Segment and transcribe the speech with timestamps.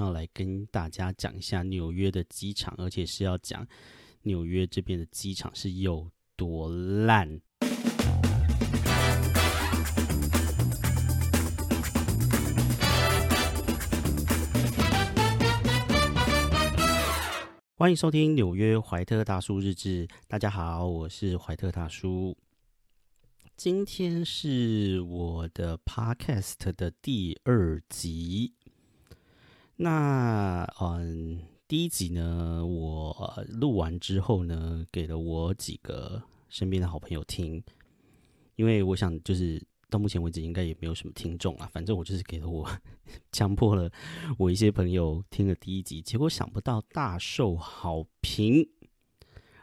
[0.00, 3.66] 天要来跟大家讲一下纽约的机场，而且是要讲
[4.22, 7.38] 纽约这边的机场是有多烂。
[17.76, 20.08] 欢迎收听纽约怀特大叔日志。
[20.26, 22.34] 大家好，我是怀特大叔。
[23.54, 28.54] 今天是我的 podcast 的第二集。
[29.82, 37.62] 那嗯，第一集呢，我录完之后呢，给了我几个身边的好朋友听，
[38.56, 39.62] 因为我想就是。
[39.88, 41.68] 到目前为止，应该也没有什么听众啊。
[41.72, 42.64] 反正我就是给了我
[43.32, 43.90] 强迫了
[44.38, 48.64] 我一些朋友听了第一集，结果想不到大受好评，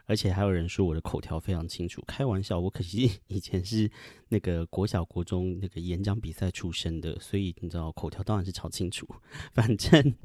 [0.07, 2.03] 而且还有人说我的口条非常清楚。
[2.07, 3.89] 开玩笑，我可惜 以前是
[4.29, 9.07] 那个国小国中那个演讲比赛出身的，所以你知道口条当然是超清楚。
[9.53, 10.15] 反正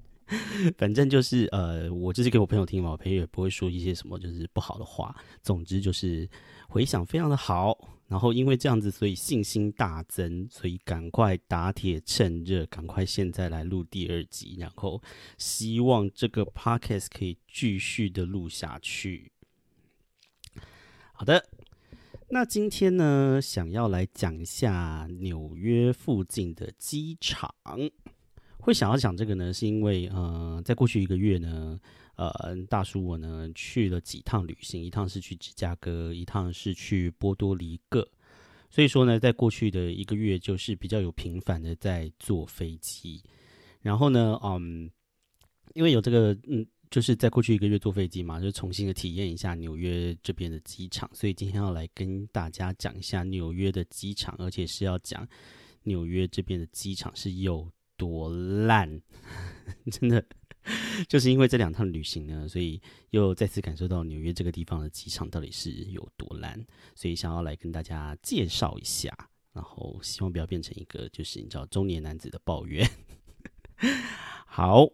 [0.78, 5.14] 反正就是呃，我就是给我朋友听嘛，我朋友也不会说一些什么就是不好的话。
[5.42, 6.26] 总之就是
[6.68, 7.76] 回响非常的好。
[8.08, 15.02] 然后因为这样子，所以信心大增，所以赶快打铁趁热，赶快现在来录第二集，然后
[15.38, 19.31] 希望这个 podcast 可以继续的录下去。
[21.12, 21.44] 好的，
[22.28, 27.54] 那今天呢，想要来讲一下纽约附近的机场。
[28.58, 31.78] 会想要讲这个呢，是因为呃，在过去一个月呢。
[32.14, 38.06] 呃，大叔我呢去了几趟旅行，一趟是去芝加哥，一趟是去波多黎各。
[38.68, 43.22] 所以说呢，在过去的一个月，就是比较有频繁的在坐飞机。
[43.80, 44.90] 然后呢，嗯，
[45.74, 51.10] 因为有这个，嗯，就是在过去一个月坐飞机嘛，就重新的体验一下纽约这边的机场。
[51.14, 55.26] 所以今天要来跟大家讲一下纽约的机场，而且是要讲
[55.84, 59.00] 纽约这边的机场是有多烂，
[59.90, 60.22] 真的。
[61.08, 66.62] 就是因为这两趟旅行呢，所以又再次感受到纽约这个地方的机场到底是有多烂，
[66.94, 69.10] 所以想要来跟大家介绍一下，
[69.54, 72.86] 然后希望不要变成一个就是你知道中年男子的抱怨。
[74.46, 74.86] 好，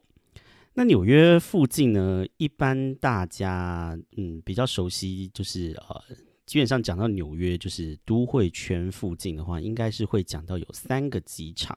[0.78, 6.00] 那纽约附近呢，一般大家嗯比较熟悉，就是呃
[6.46, 11.76] 基本上讲到纽约就是都会圈附近的话，应该是会讲到有三个机场，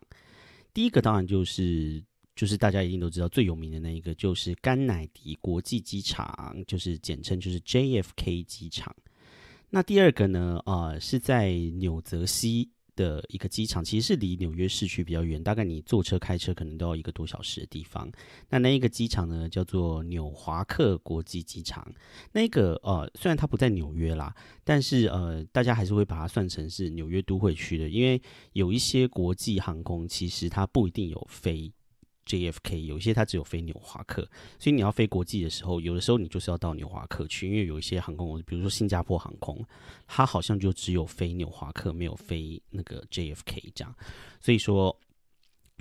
[0.72, 2.04] 第一个当然就是。
[2.34, 8.96] 就是大家一定都知道最有名的那一个，就是甘乃迪国际机场，就是简称就是 JFK 机场。
[9.70, 18.12] 那第二个呢，呃，是在纽泽西的一个机场，其实是离纽约市区比较远，大概你坐车开车可能都要一个多小时的地方。
[18.50, 21.88] 那那一个机场呢，叫做纽华克国际机场。
[22.32, 28.22] 那个呃，虽然它不在纽约啦，但是呃，大家还是会把它算成是纽约都会区的，因为
[28.54, 31.72] 有一些国际航空其实它不一定有飞。
[32.26, 34.22] JFK 有一些它只有飞纽华克，
[34.60, 39.64] 所以你要飞国际的时候，有的时候你就是要到纽华克去，因为有一些航空公司，比如说新加坡航空，
[40.08, 43.96] 它好像就只有飞纽华克，没有飞那个 JFK 这样。
[44.40, 44.96] 所以说，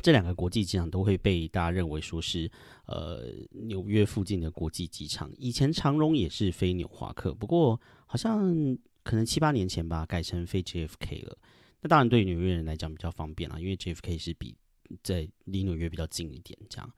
[0.02, 2.50] 这两个国际机场都会被大家认为说是
[2.86, 5.30] 呃纽约附近的国际机场。
[5.36, 8.40] 以前长荣也是飞纽华克，不过好像
[9.02, 11.36] 可能七八年前吧，改成飞 JFK 了。
[11.82, 14.54] 那当然对纽约人来讲比较方便啦，因为 JFK 是比
[15.02, 16.92] 在离纽约比较近一点，这样，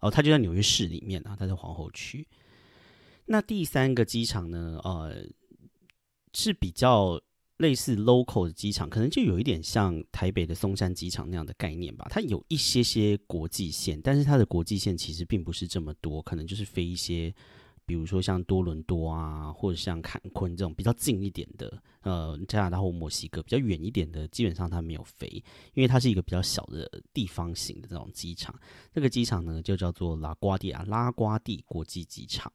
[0.00, 2.26] 哦，它就在纽约市里面啊，它在皇后区。
[3.26, 5.24] 那第三个机场呢，呃，
[6.34, 7.20] 是比较
[7.58, 12.06] 类似 local 的机场，可能就有一点像台北的松山机场那样的概念吧。
[12.10, 17.34] 它有一些些国际线，但是它的国际线其实并不是这么多，可能就是飞一些。
[17.84, 25.28] 比如说像多伦多啊，或者像坎昆这种比较近一点的，呃，加拿大或墨西哥比较远一点的，基本上它没有飞，
[25.74, 28.54] 因为它是一个比较小的地方型的这种机场。
[28.92, 32.52] 这个机场呢，就叫做拉瓜地亚拉瓜地国际机场。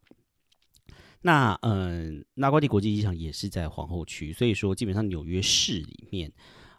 [1.21, 6.31] 那嗯，拉瓜地国际机场也是在皇后区，所以说基本上纽约市里面，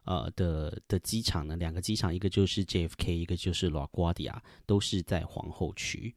[0.04, 6.14] 呃的的机场呢，两个机场，一个就是 JFK，一个就是拉瓜地亚，都是在皇后区。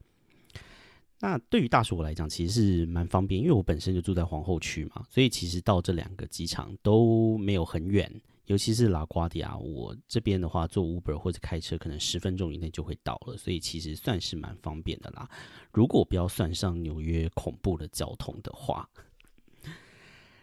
[1.24, 8.12] 那对于大叔我来讲，其实是蛮方便，因为我本身就住在皇后区嘛，所以其实到这两个机场都没有很远，
[8.46, 15.30] 尤其是拉瓜迪亚，我这边的话坐 Uber 或者开车，可能十分钟以内就会到了，所以其实算是蛮方便的啦。
[15.72, 18.90] 如果不要算上纽约恐怖的交通的话，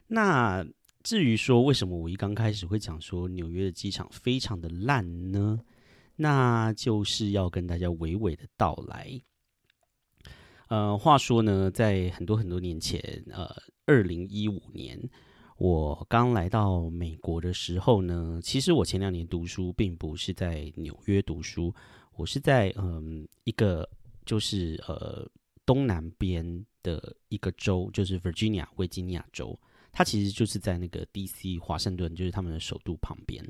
[0.08, 0.66] 那
[1.04, 5.60] 至于说为什么我一刚开始会讲说纽约的机场非常的烂呢？
[6.16, 9.22] 那就是要跟大家娓娓的道来。
[10.70, 13.02] 呃，话说呢，在很多很多年前，
[13.32, 13.50] 呃，
[13.86, 15.00] 二零一五年，
[15.58, 21.74] 我刚来到美国的时候呢，其实我前两年读书并不是在纽约读书，
[22.16, 23.90] 我是在嗯一个
[24.26, 25.28] 就是呃
[25.66, 29.60] 东南边的一个州，就是 Virginia 维吉尼亚州，
[29.92, 33.44] 它其实就是在那个 DC 华盛顿，就是他们的首都旁边。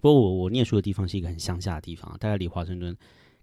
[0.00, 2.96] 不过我我念书的地方是一个很乡下的地方，大概离华盛顿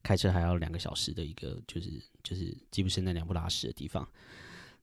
[0.06, 1.90] 开车还要两个小时的一个，就是
[2.22, 4.08] 就是吉普森那两不拉屎的地方。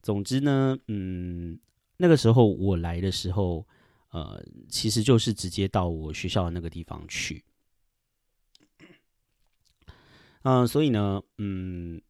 [0.03, 1.57] 总之呢，嗯，
[1.97, 3.65] 那个时候我来的时候，
[4.11, 7.45] 呃，其实就是直接到我学校的那个地方去。
[10.43, 12.03] 嗯，所以呢，嗯，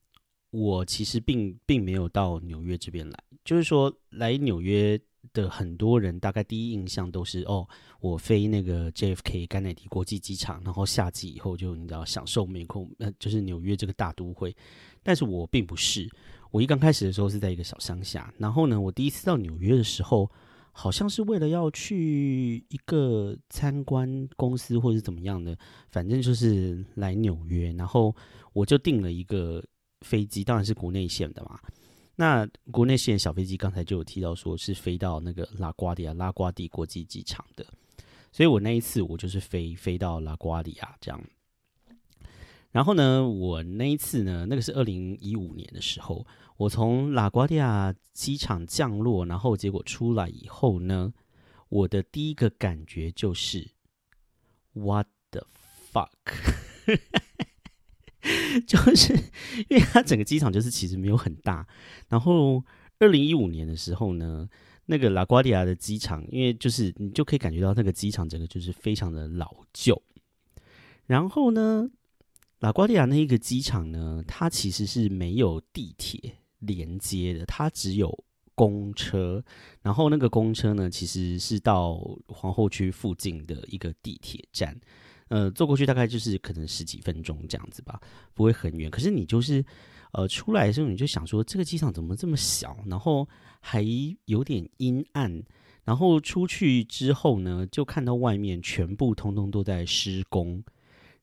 [0.52, 4.98] 我其实并并没有到纽约这边来，就是说来纽约。
[5.32, 7.66] 的很多人大概第一印象都是哦，
[8.00, 14.54] 我飞那个 JFK 甘乃迪国际机场，然后下机以后就你知道享受美空，呃，就是纽约这个大都会。
[15.00, 16.10] 但是我并不是，
[16.50, 20.28] 我一刚开始的时候是在一个小乡下，然后呢，我第一次到纽约的时候，
[20.72, 25.56] 好像是为了要去一个参观公司或者是怎么样的，
[25.88, 28.14] 反正就是来纽约，然后
[28.52, 29.64] 我就订了一个
[30.02, 31.58] 飞机，当然是国内线的嘛。
[32.14, 37.66] 那国内线小飞机刚才就有提到，说是飞到那个拉瓜迪亚拉瓜迪国际机场的，
[38.30, 41.20] 所以我那一次我就是飞飞到拉瓜迪亚这样。
[42.70, 46.26] 然后呢，我那一次呢，那个是二零一五年的时候，
[46.56, 51.12] 我从拉瓜迪亚机场降落，然后结果出来以后呢，
[51.68, 53.70] 我的第一个感觉就是
[54.72, 55.46] What the
[55.92, 56.08] fuck？
[58.66, 59.12] 就是
[59.68, 61.66] 因为它整个机场就是其实没有很大，
[62.08, 62.62] 然后
[63.00, 64.48] 二零一五年的时候呢，
[64.86, 70.00] 那个拉瓜迪亚的机场，因为就是你就可以感觉到那个机场整个就是非常的老旧。
[71.06, 71.90] 然后呢，
[72.60, 79.44] 拉瓜迪亚那一个机场呢，它其实是没有地铁连接的，它只有公车。
[79.82, 81.98] 然后那个公车呢，其实是到
[82.28, 84.80] 皇后区附近的一个地铁站。
[85.32, 87.98] 呃，坐过去大概就是可能十几分钟这样子吧，
[88.34, 88.90] 不会很远。
[88.90, 89.64] 可是你就是，
[90.12, 93.26] 呃，出来的时候你就想说，这个机场怎么这么小，然后
[93.58, 93.82] 还
[94.26, 95.42] 有点阴暗。
[95.84, 100.62] 然后出去之后呢，就看到外面全部通通都在施工，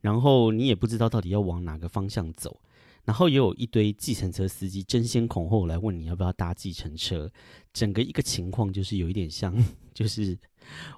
[0.02, 2.60] 然后你也不知道到底要往哪个方向走。
[3.06, 7.32] 然后也有一堆计程车司机争先恐后来问你要不要搭计程车，
[7.74, 9.56] 整个一个情况就是有一点像，
[9.94, 10.36] 就是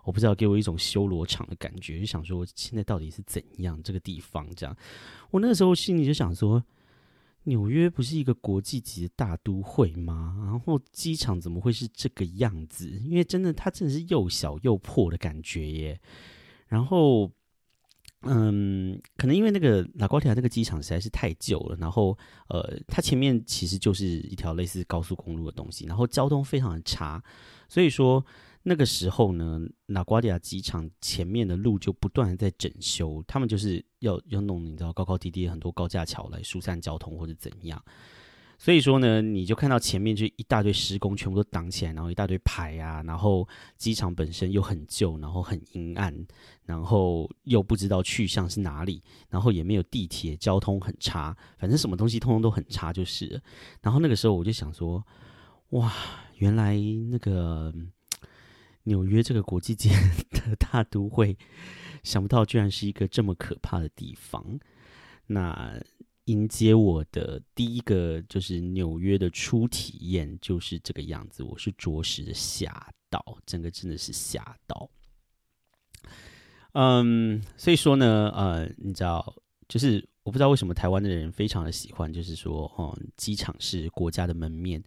[0.04, 4.76] 我不知道给我一种修罗场的感觉，就想说现在到底是怎样这个地方这样。
[5.30, 6.64] 我那个时候心里就想说，
[7.44, 10.38] 纽约不是一个国际级的大都会吗？
[10.46, 12.90] 然后机场怎么会是这个样子？
[13.06, 16.02] 因为真的它真的是又小又破的感觉耶。
[16.68, 17.32] 然后。
[18.24, 22.16] 嗯，可能因为那个拉瓜迪亚那个机场实在是太旧了，然后
[22.50, 27.20] 呃，它前面其实就是一条类似高速公路的东西，然后交通非常的差，
[27.68, 28.24] 所以说
[28.64, 37.84] 那个时候呢，纳瓜迪亚机场前面的路就不断的在整修，他们就是要要弄你知道高高低低很多高架桥来疏散交通或者怎样。
[38.60, 46.16] 所以说呢，你就看到前面就一大堆施工，全部都挡起来，然后一大堆牌啊，然后机场本身又很旧，然后很阴暗，
[46.64, 53.42] 然后又不知道去向是哪里，然后也没有地铁，交通很差，反正什么东西通通都很差，就是。
[53.82, 55.04] 然后那个时候我就想说，
[55.70, 55.92] 哇，
[56.36, 56.78] 原来
[57.10, 57.74] 那个
[58.84, 59.94] 纽约这个国际间
[60.32, 61.38] 的大都会，
[62.04, 64.60] 想不到居然是一个这么可怕的地方。
[65.28, 65.82] 那。
[66.26, 71.42] 迎接我的第一个就是纽约的初体验，就是这个样子。
[71.42, 72.72] 我是着实的吓
[73.10, 74.90] 到，整个真的是吓到。
[76.74, 79.36] 嗯，所以说呢，呃，你知道，
[79.68, 84.82] 就是我不知道为什么台湾的人非常的喜欢，就是说，哦，机场是国家的门面，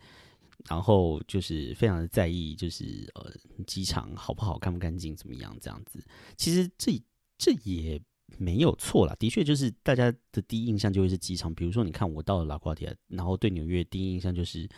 [0.68, 3.32] 然后就是非常的在意，就是呃，
[3.66, 6.02] 机场好不好、干不干净、怎么样这样子。
[6.36, 7.02] 其实这
[7.38, 8.00] 这也。
[8.38, 11.54] 没有错啦，的确就是大家的第一印象就会是机场。
[11.54, 14.68] 比如说，你看我到了拉瓜迪亚，然后对纽约第一印象就是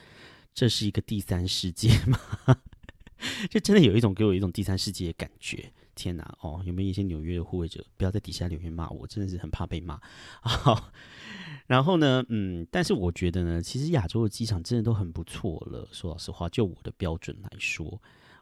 [0.52, 2.18] 这是一个第三世界嘛，
[3.48, 5.72] 就真的有一种给我一种第三世界的感觉。
[5.96, 10.00] 天哪，哦，有没有一些纽约的护卫者不要在底下留言骂我，真的是很怕被骂。
[10.42, 10.92] 好，
[11.66, 15.88] 然后呢，嗯，但是我觉得呢，其实亚洲的机场真的都很不错了。
[15.90, 18.00] 说老实话，就我的标准来说，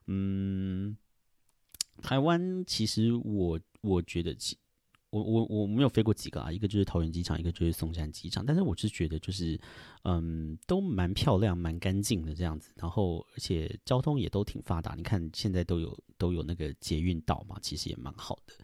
[0.09, 0.95] 嗯，
[2.03, 4.59] 台湾其实我我觉得其。
[5.15, 8.45] 我我我没有飞过几个啊，一个就是桃园机场，一个就是松山机场。
[8.45, 9.57] 但是我是觉得就是，
[10.03, 12.73] 嗯，都蛮漂亮、蛮干净的这样子。
[12.75, 18.55] 然后而且交通也都挺发达，你看现在都有都有那个捷运道嘛，其实也蛮好的。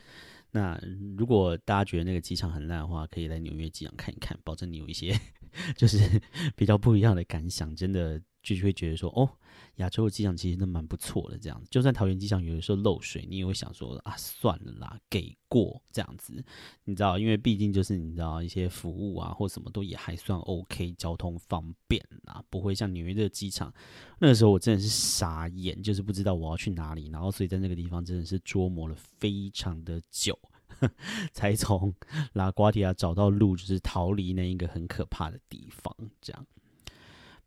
[0.51, 0.77] 那
[1.17, 5.17] 如果大家觉得那个机场很烂的话，可以来纽约机场看一看，保证你有一些
[5.79, 6.21] 就是
[6.57, 7.75] 比较不一样的感想。
[7.77, 8.21] 真的。
[8.51, 9.31] 就是会觉得说，哦，
[9.77, 11.69] 亚洲的机场其实都蛮不错的，这样子。
[11.71, 16.45] 就算桃园机场有的时候漏水，你也会想说啊，算了啦，给过这样子。
[16.85, 23.73] 你知道，因为毕竟就是你知道一些服务啊或什么都也还算 OK，交通方便啊，不会像纽约的机场。
[24.19, 30.37] 那个时候我真的是傻眼，就是不知道我要去哪里，然后所以在那个地方真的是琢磨了非常的久。
[31.33, 31.95] 才从
[32.33, 35.95] 拉瓜迪亚找到路，就是逃离那一个很可怕的地方。
[36.23, 36.47] 这样，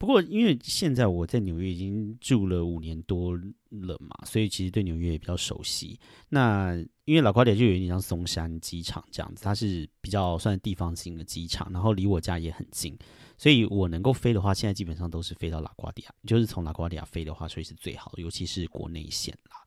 [0.04, 5.98] 不过因为现在我在纽约已经住了五年多了嘛，所以其实对纽约也比较熟悉。
[6.28, 12.98] 那因为拉瓜迪亚就有点像松山机场这样子，它是比较算地方性的机场，然后离我家也很近，
[13.38, 19.63] 所以我能够飞的话，现在基本上都是飞到拉瓜迪亚，就是从拉瓜迪亚飞的话，所以是最好的，尤其是国内线啦。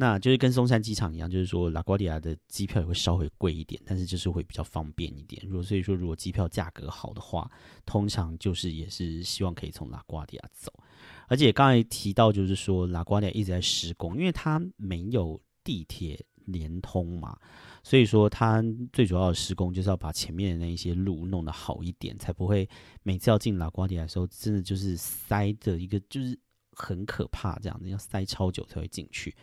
[0.00, 5.42] 那就是跟松山机场一样，就是说拉瓜迪亚的机票也会稍微贵一点，但是就是会比较方便一点。
[5.44, 7.50] 如果所以说，如果机票价格好的话，
[7.84, 10.72] 通常就是也是希望可以从拉瓜迪亚走。
[11.26, 17.36] 而且刚才提到，就是说拉瓜迪亚一直在施工，因为它没有地铁连通嘛，
[17.82, 18.62] 所以说它
[18.92, 22.68] 最主要的施工就是要把前面的那一些路弄得好一点，才不会
[23.02, 26.38] 每次要进拉瓜迪亚的时候，真的就是塞的一个就是
[26.70, 29.34] 很可怕这样子，要塞超久才会进去。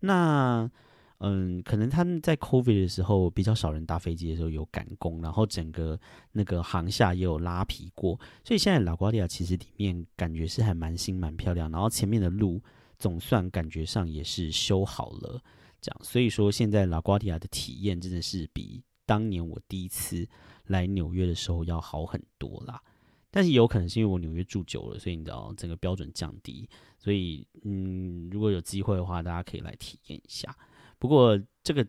[0.00, 0.70] 那，
[1.18, 5.98] 嗯，可能他们在 COVID 的时候比较少人搭飞机的时候有赶工，然后整个
[6.32, 12.60] 那个航厦也有拉皮过，所以现在老瓜迪亚其实里面感觉是还蛮新蛮漂亮，然后前面的路
[12.98, 15.40] 总算感觉上也是修好了，
[15.80, 20.26] 这样，所以说现在老瓜迪亚的体验真的是比当年我第一次
[20.66, 22.80] 来纽约的时候要好很多啦。
[23.30, 26.68] 但是有可能是因为我纽约住久了，所以你知道整个标准降低。
[26.98, 30.54] 所以，嗯，如果有机会的话，大家可以来体验一下。
[30.98, 31.86] 不过，这个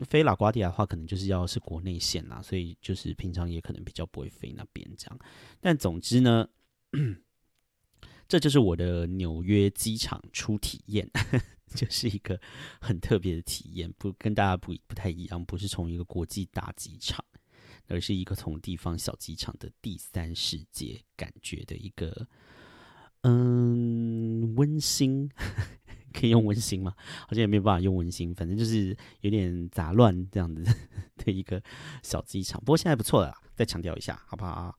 [0.00, 5.18] 飞拉瓜迪亚的话，可能就是要是国内线啦，所以就是平常也可能比较不会飞那边这样。
[5.60, 6.48] 但总之呢，
[8.26, 11.10] 这就是我的纽约机场初体验，
[11.74, 12.40] 就是一个
[12.80, 17.22] 很特别的体验，不跟大家不不太一样，不是从一个国际大机场。
[17.88, 22.26] 而是一个从地方小机场的第三世界感觉的一个，
[23.22, 25.28] 嗯，温馨，
[26.12, 26.94] 可以用温馨吗？
[27.26, 30.62] 好像也没有办法用温馨，反正就是有点杂乱这样子
[31.16, 31.62] 的一个
[32.02, 32.60] 小机场。
[32.60, 34.76] 不过现在不错了，再强调一下，好不好？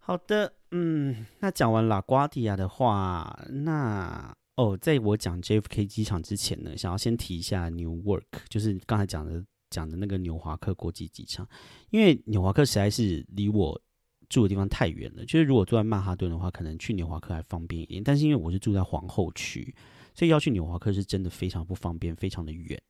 [0.00, 9.44] 好的，嗯，那讲完拉瓜迪亚的话，那哦，在我讲 JFK 机场之前呢，想要先提一下 New Work，就是刚才讲的。
[9.72, 11.48] 讲的那个纽华克国际机场，
[11.90, 13.80] 因为纽华克实在是离我
[14.28, 15.24] 住的地方太远了。
[15.24, 18.04] 就是如果住在曼哈顿的话，可能去纽华克还方便一点。
[18.04, 19.74] 但是因为我是住在皇后区，
[20.14, 22.80] 所以要去纽华克是真的非常不方便，非常的远。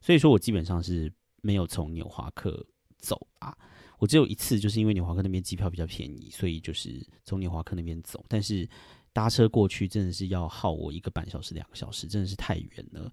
[0.00, 2.64] 所以说我基本上是没有从纽华克
[2.98, 3.52] 走啊。
[3.98, 8.24] 我只有一次，就是因为纽华克那边机票比较便宜，所以就是从纽华克那边走。
[8.28, 8.68] 但是
[9.12, 13.12] 搭车过去真的是要耗我一个半小时、两个小时，真的是太远了。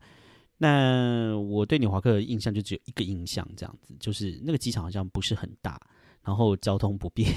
[0.58, 5.80] 那我对纽华克的印象就只有一个印象，这样子，就是那个机场好像不是很大，
[6.24, 7.30] 然后交通不便，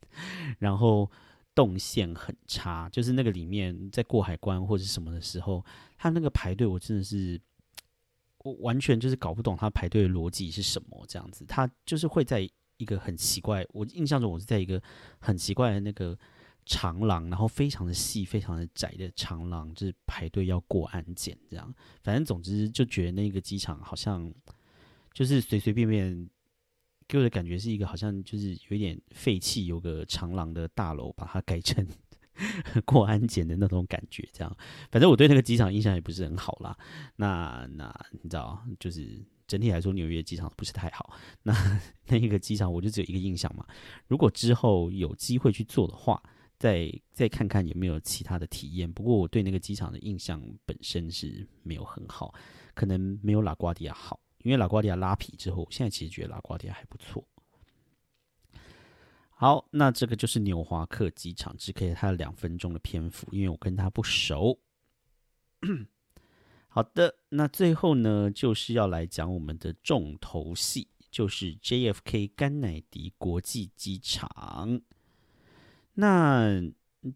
[0.58, 1.10] 然后
[1.54, 5.64] 动线很差，就是那个里面在过海关或者什么的时候，
[5.98, 7.38] 他那个排队，我真的是
[8.38, 14.82] 我完全就是搞不懂他排队的逻辑是什么，这样子，他就是会在一个很奇怪，我印象中我是在一个
[15.18, 16.18] 很奇怪的那个。
[16.66, 21.74] 长廊，然后非常的细、非常的窄的长廊，就是排队要过安检这样。
[22.02, 24.32] 反正总之就觉得那个机场好像
[25.12, 26.30] 就是随随便便
[27.06, 31.86] 给我的感觉是一个好像就是有一点废弃，有个长廊的大楼把它改成
[32.86, 34.26] 过安检的那种感觉。
[34.32, 34.56] 这样，
[34.90, 36.76] 反正我对那个机场印象也不是很好啦。
[37.16, 41.14] 那那你知道，就是整体来说纽约机场不是太好。
[41.42, 43.66] 那那一个机场我就只有一个印象嘛。
[44.08, 46.20] 如果之后有机会去做的话，
[46.58, 48.92] 再再看看有没有其他的体验。
[48.92, 52.34] 不过我对那个机场的印象本身是没有很好，
[52.74, 54.20] 可能没有拉瓜迪亚好。
[54.42, 57.26] 因为拉瓜迪亚拉皮之后，现在其实觉得拉瓜迪亚还不错。
[59.30, 64.60] 好，那这个就是纽华克机场，只给了他两分钟的篇幅，因为我跟他不熟。
[66.68, 74.82] 好的，那最后呢，就是要来讲我们的重头戏，就是 JFK 甘乃迪国际机场。
[75.94, 76.60] 那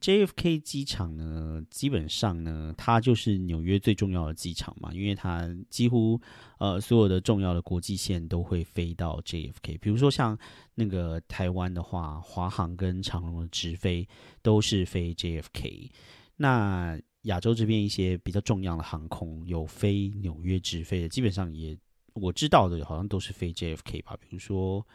[0.01, 6.21] JFK 机场呢，基本上呢，它就是纽约最重要的机场嘛，因为它几乎
[6.59, 9.79] 呃所有的重要的国际线都会飞到 JFK。
[9.81, 10.39] 比如说像
[10.75, 14.07] 那个台湾的话，华航跟长荣的直飞
[14.43, 15.91] 都是飞 JFK。
[16.37, 21.75] 那亚洲这边一些比较重要的航空有飞纽约直飞的，基本上也
[22.13, 24.87] 我知道的好像都是飞 JFK 吧，比如说。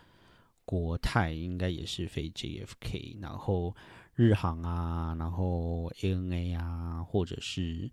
[0.65, 3.75] 国泰应该也是飞 JFK，然后
[4.13, 7.91] 日航啊，然后 ANA 啊，或者是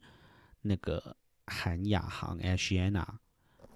[0.62, 3.06] 那个韩亚航 Asiana，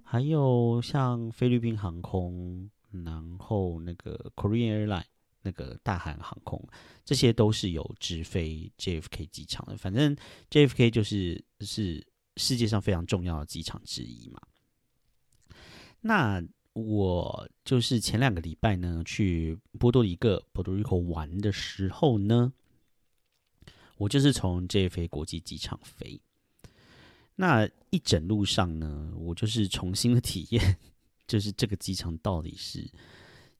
[0.03, 5.05] 还有像菲律宾航空，然后那个 Korean Airline
[5.43, 6.63] 那个大韩航空，
[7.05, 9.77] 这些都是有直飞 JFK 机场的。
[9.77, 10.17] 反正
[10.51, 14.41] JFK 就是是世界上非常重要的机场之一嘛。
[16.01, 16.43] 那
[16.75, 22.53] 我就是前两个礼拜呢，去波多黎各 （Puerto Rico） 玩的时候呢，
[23.97, 26.21] 我就是从 JFK 国际机场飞。
[27.37, 30.77] 那一整路上呢，我就是重新的体验，
[31.29, 32.91] 就是这个机场到底是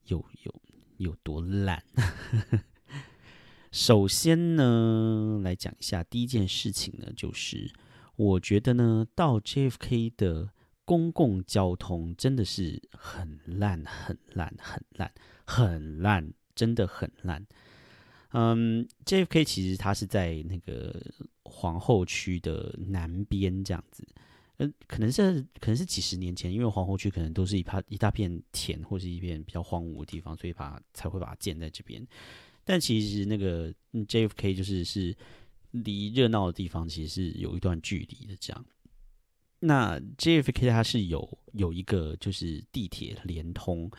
[0.07, 0.61] 有有
[0.97, 1.81] 有多烂。
[3.71, 7.73] 首先呢，来讲一下第一件事情呢，就是
[8.17, 10.49] 我觉得呢，到 JFK 的。
[10.85, 15.11] 公共交通真的是很烂，很烂，很烂，
[15.45, 17.45] 很烂，真的很烂。
[18.29, 21.01] 嗯，JFK 其实它是在那个
[21.43, 24.05] 皇后区的南边这样子，
[24.57, 32.05] 嗯，可能是可能是几十年前，因为皇后区可能都是一片一大片田或是一片比较荒芜的地方，所以把才会把它建在这边。
[32.63, 35.15] 但其实那个 JFK 就是是
[35.71, 38.65] 离热闹的地方其实是有一段距离的这样。
[39.65, 43.89] 那 JFK 它是有有一个就是地铁连通，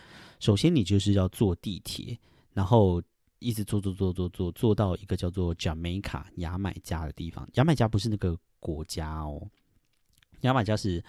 [0.41, 2.19] 首先你就是要坐地铁，
[2.53, 3.03] 然后
[3.39, 7.49] 一直坐坐坐坐坐坐到一个叫做 Jamaica 牙买加的地方。
[7.55, 9.49] 牙买加不是那个国家哦，
[10.43, 11.03] 牙买加是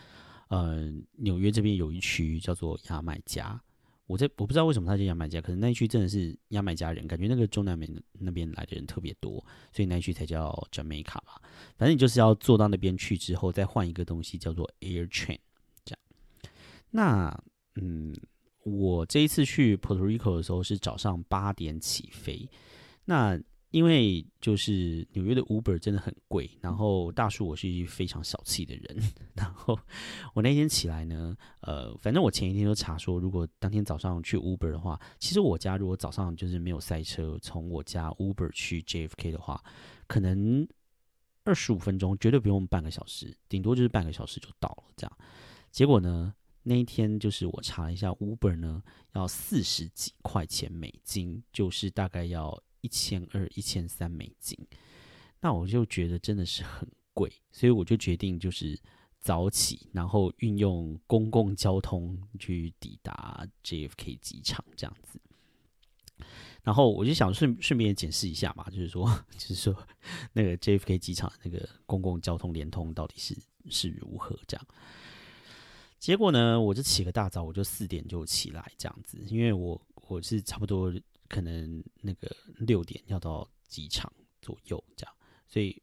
[0.50, 3.62] 呃纽约这边有一区叫做牙买加。
[4.08, 9.34] 我在我不知道为什么他叫牙买加，可能那一区真的是牙买加人，感觉那个中南美那边来的人特别多，
[9.72, 11.40] 所以那一区才叫 Jamaica 吧。
[11.78, 15.40] 反正你就是要坐到那边去之后，再换一个东西叫做 Air Train，
[15.86, 16.00] 这样。
[16.90, 17.44] 那
[17.76, 18.16] 嗯，
[18.64, 22.50] 我这一次去 Puerto Rico 的时候是早上八点起飞，
[23.06, 23.40] 那。
[23.71, 28.97] 因为就是纽约的 Uber 真的很贵，然后大叔我是一非常小气的人，
[29.33, 29.77] 然后
[30.33, 39.62] 我那天起来呢，呃，反正我前一天就查说，如果当天早上去 Uber 的话，其实我家如果早上就是没有塞车，从我家 Uber 去 JFK 的话，
[40.07, 40.65] 可能
[41.43, 45.17] 二十五分钟绝对不用半个小时，顶多就是半个小时就到了这样。
[45.71, 48.82] 结果呢，那一天就是我查了一下 Uber 呢，
[49.13, 52.58] 要四十几块钱美金，就是大概要。
[52.88, 54.58] 一千二、一千三美金，
[55.41, 58.80] 那我就觉得真的是很贵，所以我就决定就是
[59.19, 65.19] 早起，然后运用公共交通去抵达 JFK 机场这样子。
[66.63, 69.06] 然后我就想顺顺便解释一下嘛，就是说，
[69.38, 69.76] 就是说
[70.32, 73.38] 那个 JFK 机场那个公共交通联通到底是
[73.69, 74.65] 是如何这样。
[76.00, 80.93] 结果呢，我就起个大早，我就四点就起来这样子，因为我我是差不多。
[81.28, 84.12] 可能那个六点要到机场
[84.42, 85.13] 左右这样，
[85.48, 85.82] 所以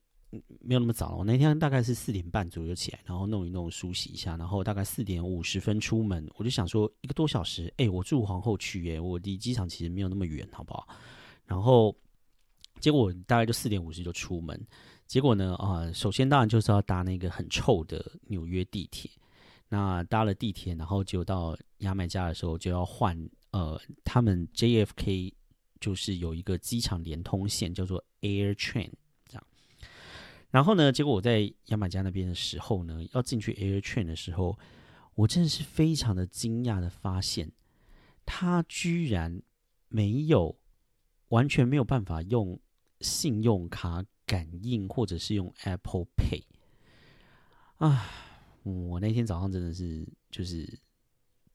[0.61, 1.17] 没有那么早了。
[1.17, 6.29] 我那天大概是四点半左右起来，然后弄一弄梳洗一下，然后大概四点五十分出门。
[6.37, 10.89] 我就想说一个多小时，哎，我住皇后区，哎，我离机场其实没有那么远，好不好？
[11.47, 11.95] 然后
[12.81, 14.61] 结果大概就四点五十就出门。
[15.07, 19.11] 结果呢，啊，首先当然就是要搭那个很臭的纽约地铁。
[19.69, 23.17] 那搭了地铁，然后就到牙买加的时候就要换。
[23.55, 25.33] 呃，他们 JFK
[25.79, 28.91] 就是有一个机场连通线，叫做 Air Train，
[29.29, 29.47] 这样。
[30.51, 34.59] 然后呢，结果我在牙买加那边的时候呢，要进去 Air Train 的时候，
[35.15, 37.53] 我真的是非常的惊讶的发现，
[38.27, 39.41] 他居然
[39.89, 40.59] 没有
[41.29, 42.59] 完全没有办法用
[43.03, 46.43] 信用卡感应，或者是用 Apple Pay。
[47.77, 48.05] 啊，
[48.65, 50.77] 我那天早上真的是就是。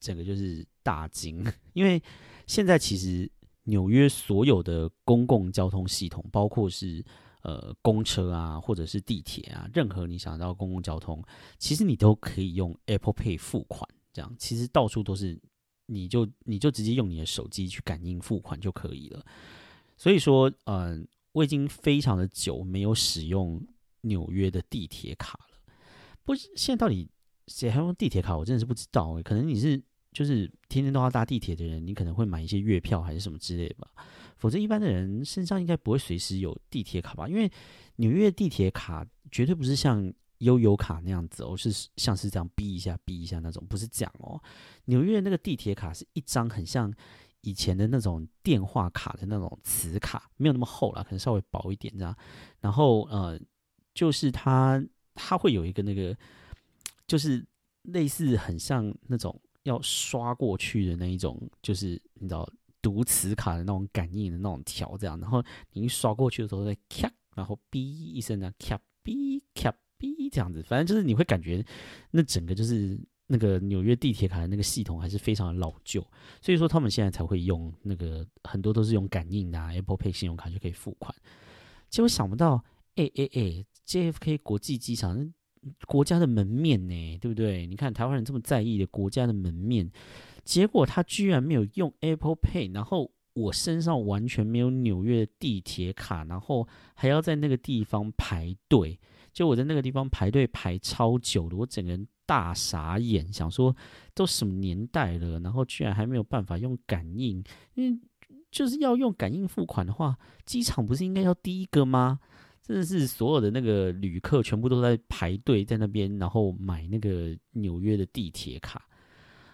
[0.00, 2.02] 整个就是大惊， 因为
[2.46, 3.30] 现在其实
[3.64, 7.04] 纽约所有的公共交通系统，包括是
[7.42, 11.22] 呃公车啊，或者是地铁啊，任何你想到公共交通，
[11.58, 15.38] 其实你都可以用 Apple Pay 付款，这样其实到处都是，
[15.86, 19.24] 你就你就直接用你的手机去感应付款就可以了。
[19.96, 23.62] 所以说，嗯，我已经非常的久没有使用
[24.00, 25.72] 纽约的地铁卡了。
[26.24, 27.08] 不，现在到底
[27.46, 28.36] 谁还用地铁卡？
[28.36, 29.22] 我真的是不知道。
[29.22, 29.80] 可能你是。
[30.12, 33.88] 就是天天都要搭地铁的人，你可能会买一些月票还是什么之类吧。
[34.36, 37.28] 否则一般的人身上应该不会随时有地铁卡吧？
[37.28, 37.50] 因为
[37.96, 44.42] 纽约地铁卡绝对不是像悠游卡那样子哦，是像是这样逼一下逼一下那种，不是这样哦。
[44.86, 46.92] 纽约那个地铁卡是一张很像
[47.42, 52.16] 以前的那种电话卡的那种磁卡，没有那么厚了，可能稍微薄一点这样。
[52.60, 53.38] 然后呃，
[53.92, 54.82] 就是它
[55.14, 56.16] 它会有一个那个，
[57.06, 57.46] 就是
[57.82, 59.38] 类似很像那种。
[59.64, 62.48] 要刷过去的那一种，就是你知道
[62.82, 65.42] 读磁卡的那种感应的那种条，这样，然后
[65.72, 71.64] 你一刷过去的时候，再咔，然后哔一声呢，咔哔咔哔这样子，反正就是你会感觉
[72.10, 76.00] 那整个就是那个纽约地铁卡的那个系统还是非常的老旧，
[76.40, 81.14] 所以说他们现在才会用那个很多都是用感应的 Apple Pay 信用卡就可以付款。
[81.88, 85.32] 结果想不到，哎哎哎，JFK 国际机场，
[85.86, 87.66] 国家的门面呢，对不对？
[87.66, 89.90] 你看台湾人这么在意的国家的门面。
[90.44, 98.98] 结果他居然没有用 Apple Pay，然后我身上完全没有纽约的地铁卡，然后还要在那个地方排队。
[99.32, 103.76] 就我在那个地方排队排超久的，我整个人大傻眼，想说
[104.14, 107.44] 都什么年代了，然后居然还没有办法用感应。
[107.74, 108.00] 因为
[108.50, 112.18] 就是要用感应付款的话，机场不是应该要第一个吗？
[112.70, 118.86] 真的是所有的那个旅客全部都在排队在那边，然后买那个纽约的地铁卡。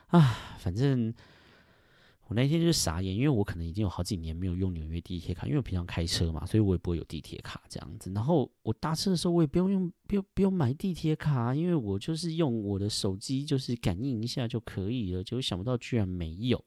[0.08, 1.12] 啊，反正
[2.26, 8.12] 我那天就是傻眼，因为我可能已经有好几年没有用纽约地铁卡，因为我平常开车嘛，所以我也不会有地铁卡这样子。
[8.12, 15.24] 然后我搭车的时候，我也不用用，不用不用买地铁卡，因为我就是用我的手机，就是感应一下就可以了。
[15.24, 16.62] 结果想不到居然没有，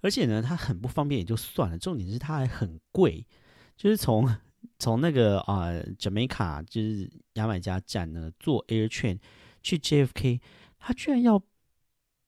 [0.00, 3.26] 而且呢，它很不方便也就算了，重点是它还很贵，
[3.76, 4.26] 就是从
[4.78, 9.18] 从那个啊，Jamaica 就是牙买加站呢，坐 Air Train
[9.62, 10.40] 去 JFK，
[10.78, 11.42] 它居然要。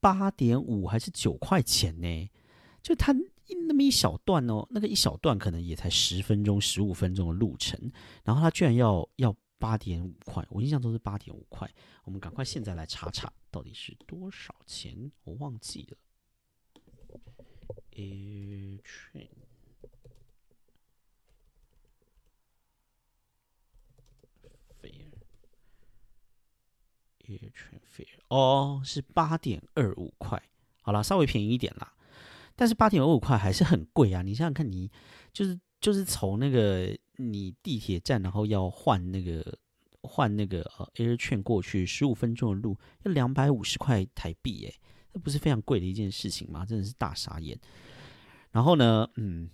[0.03, 2.31] 八点五还是九块钱呢？
[2.83, 3.15] 就它
[3.67, 7.79] 那么一小段哦，那个一小段可能也才十分钟、十五分钟的路程，
[8.25, 11.71] 然后它居然要要八点五块，我印象都是八点五块。
[12.05, 15.99] 我们赶快现在来查查到底是多少钱，我忘记了。
[17.93, 19.29] AirTrain
[27.35, 30.43] 月全费哦，是八点二五块，
[30.83, 31.93] 好了，稍微便宜一点啦。
[32.57, 34.21] 但是八点二五块还是很贵啊！
[34.21, 34.91] 你想想看，你
[35.33, 39.59] 就是就是从那个你地铁站，然后要换那个
[40.03, 44.75] 换那个呃 Air 券过去，十五分钟的路要两百五十块台币，哎，
[45.13, 46.67] 那不是非常贵的一件事情吗？
[46.67, 47.59] 真的是大傻眼。
[48.51, 49.49] 然后呢，嗯，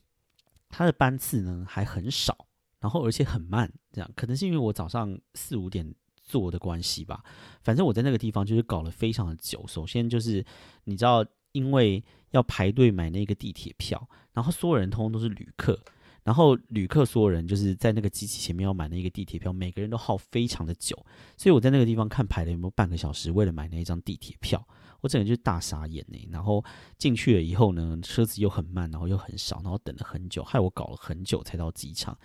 [0.68, 2.48] 它的班次呢还很少，
[2.80, 5.94] 然后而且很慢，这样可能是因为我早上四五点。
[6.26, 7.24] 做的关系吧，
[7.62, 9.64] 反正我在那个地方就是搞了非常的久。
[9.68, 10.44] 首先就是
[10.84, 15.80] 你知道，因为要排队买那个地铁票，然后所有人通通都是旅客，
[16.24, 20.96] 然后旅客所有人就是在那个机器前面要买那个地铁票，每个人都耗非常的久，
[21.36, 24.66] 所以我在那个地方看排了有没有半个小时，为了买那一张地铁票，
[25.02, 26.28] 我整个就是大傻眼呢。
[26.32, 26.64] 然后
[26.98, 32.18] 进去了以后呢，车子又很慢，然后又很少，然后等了很久，害我搞了很久才到机场，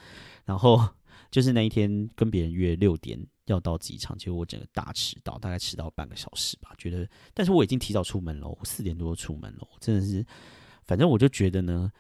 [0.46, 0.90] 然后。
[1.30, 3.18] 就是那一天跟别人约六点
[3.52, 6.74] 要到机场，结果我整个大迟到，大概迟到半个小时吧。
[6.78, 10.26] 觉得，但是我已经提早出门了，我四点多出门了，真的是，
[10.86, 11.92] 反正我就觉得呢，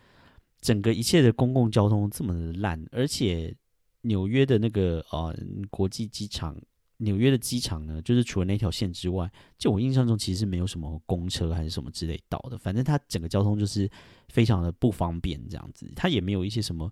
[0.62, 3.56] 整个一切的公共交通这么的烂，而且
[4.02, 5.38] 纽约的那个呃
[5.70, 6.56] 国际机场，
[6.98, 13.90] 纽约的机场呢，就是除了那条线之外，就我印象中其实没有什么公车还是什么之类到的，反正它整个交通就是
[14.30, 16.92] 非常的不方便，这样子，它也没有一些什么。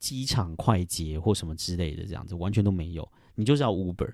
[0.00, 3.06] 机场快捷或什么之类的，这样子完全都没有。
[3.40, 4.12] 你就是要 Uber，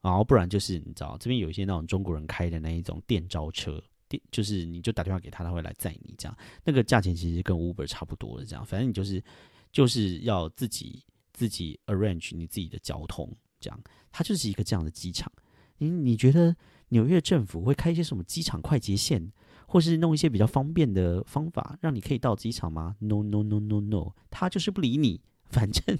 [0.00, 8.44] 然后不然就是你知道这边有一些那种中国人开的那一种电招车，电就是你就打电话给他，他会来载你，这样那个价钱其实跟 Uber 差不多的。
[8.44, 9.22] 这样反正你就是
[9.70, 15.32] 就是要自己自己 arrange 你自己的交通，这样它就是一个这样的机场。
[15.78, 16.54] 你你觉得
[16.88, 19.32] 纽约政府会开一些什么机场快捷线？
[19.66, 25.20] 或是弄一些比较方便的方法，让你可以到机场吗？No No No No No，他就是不理你。
[25.50, 25.98] 反正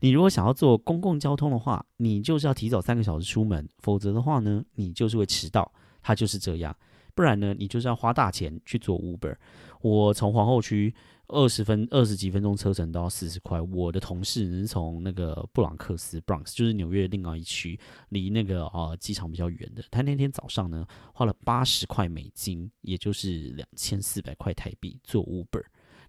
[0.00, 5.72] 你如果想要坐公共交通的话，你就是要提早三个小时出门，否则的话呢，你就是会迟到。
[6.02, 6.76] 他就是这样。
[7.14, 9.36] 不然呢，你就是要花大钱去做 Uber。
[9.80, 10.94] 我从皇后区。
[11.28, 13.58] 二十分二十几分钟车程都要四十块。
[13.58, 17.78] 我的同事是从那个布朗克斯 （Bronx），就是纽约另外一区，
[18.10, 19.82] 离那个啊机场比较远的。
[19.90, 25.64] 他那天早上呢，花了八十块美金，也就是两千四百块台币做 Uber。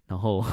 [0.06, 0.44] 然后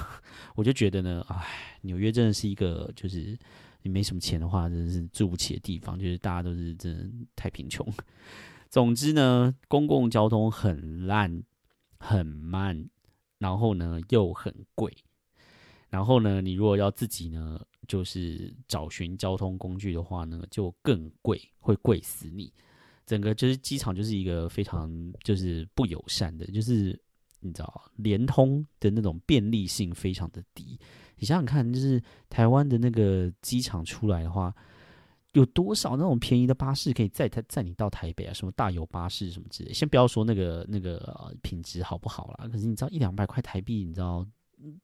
[0.56, 3.38] 我就觉得呢，唉，纽约真的是一个，就是
[3.82, 5.98] 你没什么钱的话，真的是住不起的地方。
[6.00, 7.86] 就是大家都是真的太贫穷。
[8.70, 11.44] 总之呢，公共交通很烂，
[12.00, 12.90] 很慢。
[13.40, 14.96] 然后呢，又很贵。
[15.90, 22.54] 然后呢，你如果要自己呢，就是找寻交通工具的话呢，就更贵，会贵死你。
[23.04, 24.90] 整个就是机场就是一个非常
[25.24, 26.98] 就是不友善的，就是
[27.42, 30.80] 你知道，联通的那种便利性非常的低。
[31.18, 34.56] 你想想看，就是台湾的那个机场出来的话，
[35.34, 38.34] 有多少那种便宜的巴士可以载台载你到台北啊？
[38.34, 44.26] 什么大有巴士什么之类，先不要说那个那个品质好不好啦，可是你知道一两百块台币，你知道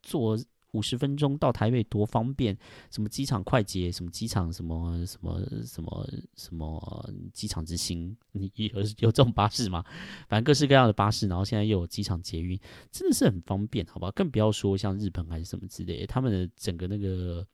[0.01, 0.37] 坐
[0.77, 2.55] 五十分钟到台北多方便？
[2.91, 9.83] 什么机场快捷，什么机场什么什么什么什么机场之星，你有有这种巴士吗？
[10.29, 12.59] 反正各式各样的巴士，然后现在又有机场捷运，
[12.91, 14.11] 真的是很方便，好吧？
[14.11, 17.45] 更不要说像日本还是什么之类，他们的整个那个。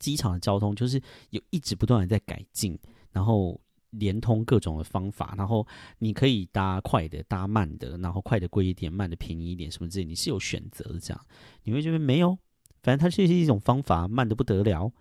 [0.00, 2.76] 机场的交通就是有一直不断的在改进，
[3.12, 5.64] 然后连通各种的方法，然后
[6.00, 10.98] 你可以搭快的，搭慢的，然后快的贵一点，慢的便宜一点，什么之类，你是有选择的。
[10.98, 11.26] 这样
[11.62, 12.36] 你会觉得没有，
[12.84, 14.92] 反正它就是一种方法，慢的不得了。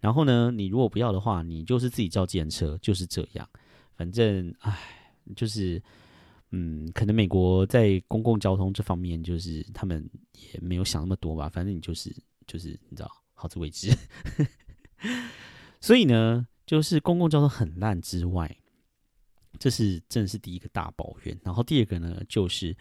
[0.00, 3.46] 然后呢，你如果不要的话，你就是自己叫计程车，就是这样。
[3.94, 4.78] 反正唉，
[5.36, 5.82] 就是
[6.52, 10.08] 嗯，可能美国在公共交通这方面，就是他们
[10.52, 11.50] 也没有想那么多吧。
[11.50, 12.10] 反正你就是
[12.46, 13.10] 就是你知道。
[13.34, 13.92] 好自为之，
[15.82, 18.56] 所以呢，就是公共交通很烂之外，
[19.58, 21.36] 这是真的是第一个大抱怨。
[21.42, 22.76] 然后第二个呢，就是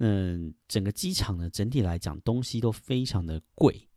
[0.00, 3.88] 嗯，整个机场呢，整体来讲东西都非常的贵。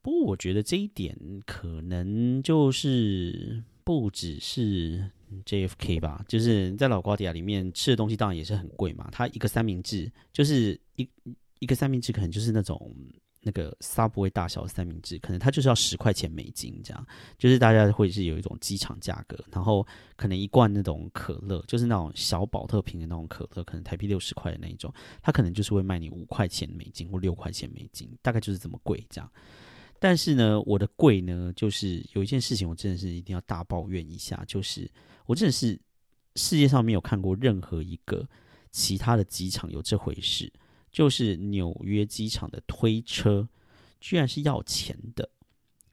[0.00, 5.10] 不过我觉得这一点可能就是不只是
[5.44, 9.08] JFK 吧，就是在老瓜迪亚里面吃的东西当然也是很贵嘛。
[9.12, 11.08] 它一个三明治就是一
[11.58, 12.96] 一个三明治，可能就是那种。
[13.42, 17.06] 那个 Subway 大小的三明治，可能它就是要十块钱美金，这样
[17.38, 29.30] 就是大家会是有一种机场价格，然后可能一罐那种可乐，就是那种小宝特瓶的那种可乐，可能台币六十块的那一种，它可能就是会卖你五块钱美金或六块钱美金，大概就是这么贵这样。
[29.98, 34.90] 但是呢，我的贵呢，就是有一件事情，我真的是一定要大抱怨一下，就是
[35.24, 35.80] 我真的是
[36.34, 38.28] 世界上没有看过任何一个
[38.72, 40.52] 其他的机场有这回事。
[40.96, 43.46] 就是纽约机场的推车，
[44.00, 45.28] 居然是要钱的。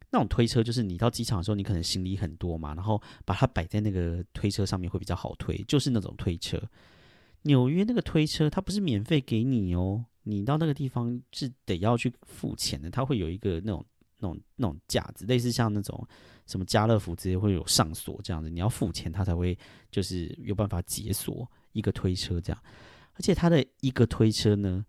[0.10, 6.58] 那种推车就是你到机场的时候，你可能行李很多嘛，然后把它摆在那个推车上面会比较好推，就是那种推车。
[7.42, 12.90] 纽约那个推车它不是免费给你哦，你到那个地方是得要去付钱的。
[12.90, 13.86] 它会有一个那种
[14.20, 16.08] 那种那种架子，类似像那种
[16.46, 19.58] 什么家乐福直接会有上锁这样子，你要付钱，它才会
[19.92, 22.64] 就是有办法解锁一个推车这样。
[23.16, 24.86] 而且它的一个推车呢，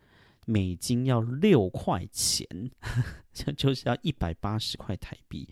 [0.47, 2.47] 美金要六块钱，
[3.33, 5.49] 这就是要一百八十块台币。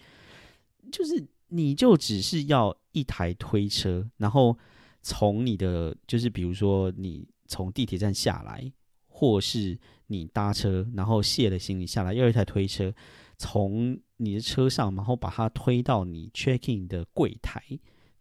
[0.90, 4.56] 就是你就只是要一台推车，然后
[5.00, 8.72] 从你的就是比如说你从地铁站下来，
[9.06, 12.92] 或是你搭车，然后卸了行李下来，要一台推车
[13.38, 17.62] 从你的车上，然后把它推到你 check in 的柜台，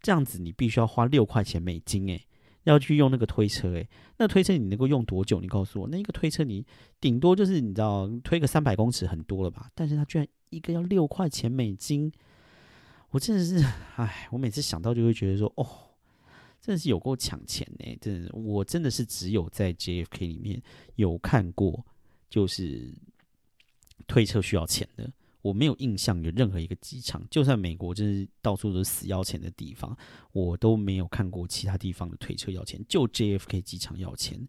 [0.00, 2.26] 这样子你必须要花六块钱美金，诶。
[2.64, 5.40] 要去用那个推车，诶，那推车你能够用多久？
[5.40, 6.64] 你告诉我，那一个推车你
[7.00, 9.70] 顶多就是你知道推个三百公尺很多了吧？
[9.74, 12.12] 但是它居然一个要六块钱美金，
[13.10, 13.64] 我真的是，
[13.96, 15.66] 哎，我每次想到就会觉得说，哦，
[16.60, 17.98] 真的是有够抢钱呢！
[18.00, 20.62] 真的，我真的是只有在 JFK 里面
[20.94, 21.84] 有看过，
[22.30, 22.94] 就是
[24.06, 25.10] 推车需要钱的。
[25.42, 29.94] 我没有印象有任何一个机场，就算美国真是到处都是死要钱的地方，
[30.32, 34.46] 我都没有看过其他地方的推车要钱，就 JFK 机场要钱。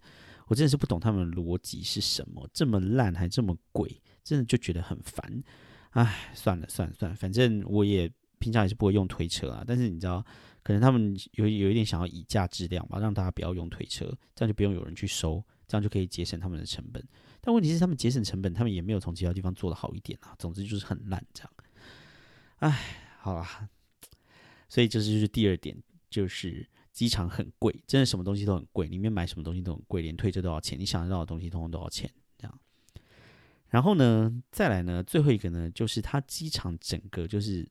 [0.48, 5.44] 我真的是不懂他们的逻辑是什么，这么烂还这么贵，真的就觉得很烦。
[5.92, 9.64] 唉，算了算了算了，反正我也平常也是不会用推车啊。
[9.66, 10.24] 但是你知道，
[10.62, 17.04] 可能他们有有一点想要以价质量吧，让大家不要用推车，这样就不用有人去收，这样就可以节省他们的成本。
[17.46, 20.34] 但问题是，他们节省成本，他们也没有从其他地方做的好一点啊。
[20.40, 21.52] 总之就是很烂这样。
[22.60, 23.70] 唉，好啦，
[24.70, 25.78] 所以这就是第二点，
[26.10, 32.60] 就是机场很贵，真的什么东西都很贵，里面买什么东西都很贵，连退车都要钱，你想得到的东西通通都要钱这样。
[33.68, 37.70] 然后呢，再来呢，最后一个呢，就是它机场整个就是，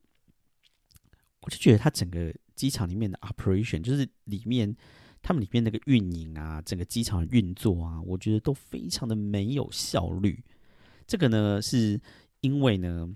[1.40, 4.76] 我就觉得它整个机场里面的 operation，就是里面。
[5.22, 10.42] 他们里面那个运营啊，整个机场运作啊，我觉得都非常的没有效率。
[11.06, 12.00] 这个呢，是
[12.40, 13.08] 因为呢，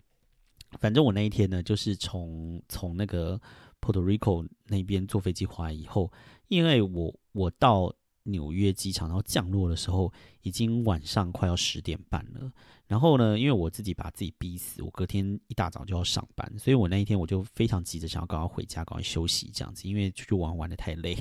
[0.79, 3.40] 反正我那一天呢，就是从从那个
[3.81, 6.12] Puerto Rico 那边坐飞机回来以后，
[6.49, 7.92] 因为我我到
[8.25, 10.12] 纽约机场，然后降落的时候，
[10.47, 12.53] 已经晚上快要十点半了。
[12.87, 21.17] 然后呢，因为我自己把自己逼死，我隔天一大早就要上班，所以我那一天我就非常急着想要赶快回家，赶快休息这样子，因为出去玩玩的太累，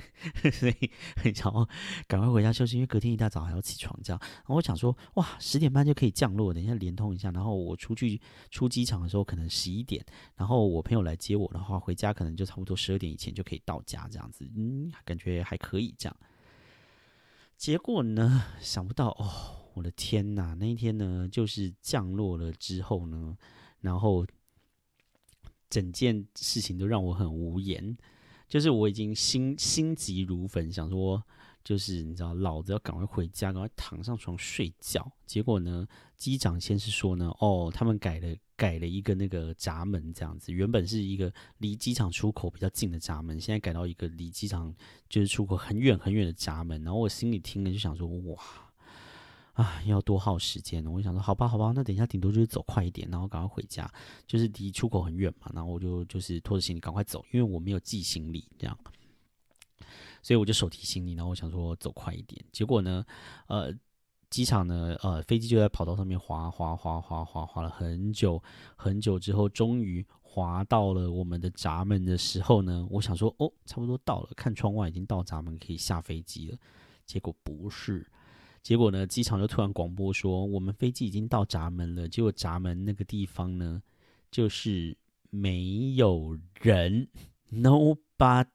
[0.50, 1.68] 所以很想要
[2.08, 4.18] 赶快回家休息，因为隔天一大早还要起床这样。
[4.22, 8.18] 然后我想说，哇，十点半就可以降落，等一下连通一下，然后我出去
[8.50, 10.02] 出机场的时候可能十一点，
[10.34, 16.16] 然后我朋友来接我的话，回家可能就差不多十二点以前就可以到家这样子，嗯，感觉还可以这样。
[17.62, 19.70] 结果呢，想不到哦。
[19.74, 23.38] 我的天呐，那一天呢，就是降落了之后呢，
[23.78, 24.26] 然后
[25.70, 27.96] 整件事情都让我很无言，
[28.48, 31.22] 就是我已经心心急如焚，想说。
[31.62, 35.12] 就是你知道，老子要赶快回家，赶快躺上床睡觉。
[35.24, 44.72] 结果呢，机长先是说呢，哦，他们改了改了一个那个闸门，这样子，原本是一个离机场出口比较近的闸门，现在改到一个离机场
[45.08, 46.80] 就是出口很远很远的闸门。
[46.84, 48.40] 然后我心里听了就想说，哇，
[49.54, 50.88] 啊，要多耗时间呢。
[50.88, 53.92] 我想说，好吧，好吧，那等一下顶多就是走快一点，然后赶快回家，
[54.28, 55.50] 就是离出口很远嘛。
[55.52, 58.78] 然后我就就是拖着行李赶快走，因为我没有寄行李，这样。
[60.22, 62.40] 所以我就手提行李，然后我想说走快一点。
[62.52, 63.04] 结果呢，
[63.48, 63.74] 呃，
[64.32, 68.42] 机场呢，呃，飞机就在跑道上面滑滑滑滑滑滑了很久
[68.74, 76.56] 很久之后，终于滑到了我们的闸门的时候呢，我想说哦，差不多到了，看窗外已经到闸门可以下飞机了。
[77.04, 78.10] 结果不是，
[78.62, 82.08] 结果呢，机场就突然广播说我们飞机已经到闸门了。
[82.08, 83.82] 结果闸门那个地方呢，
[84.30, 84.96] 就是
[85.30, 87.06] 没有人
[87.52, 88.48] ，nobody。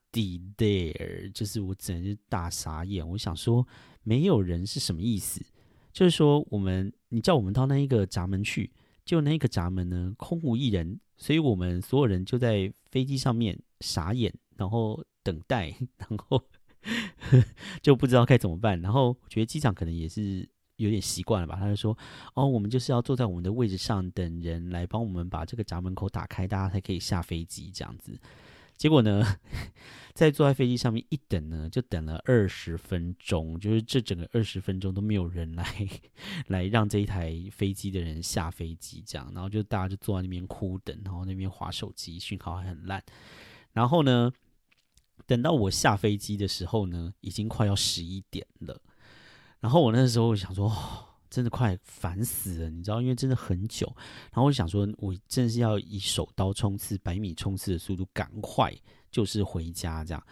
[0.57, 3.07] there，就是我整是大傻眼。
[3.07, 3.67] 我想说，
[4.01, 5.45] 没有人是什么意思？
[5.97, 8.71] 就是说，我们你叫我们到那一个闸门去，
[9.03, 16.43] 就那一个闸门呢，空无一人，所以我们所有人就在飞机上面傻眼，然后等待， 然后
[17.81, 18.79] 就不知道该怎么办。
[18.79, 21.97] 然后觉得机长可能也是有点习惯了吧，他就说
[22.35, 28.15] ：“哦，我们就是要坐在我们的位置上等人来帮我们把这个闸门口打开，大家才可以下飞机这样子。”
[28.77, 29.25] 结果呢，
[30.13, 35.65] 在坐在飞机上面一等呢，就等了二十分钟，就是这整个二十分钟都没有人来
[36.47, 43.03] 来让这一台飞机的人下飞机，这样，然后就大家就坐在那边哭等，然后那边划手机，讯号还很烂。
[43.73, 44.31] 然后呢，
[45.25, 48.81] 等到我下飞机的时候呢，已经快要十一点了。
[49.59, 50.71] 然后我那时候想说。
[51.29, 53.91] 真的快烦死了，你知道，因为真的很久。
[54.31, 58.73] 然后我想说，我真的是要以手刀冲刺、百米冲刺的速度，赶快
[59.11, 60.23] 就是回家这样。